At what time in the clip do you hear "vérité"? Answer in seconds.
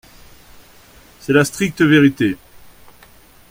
1.83-2.35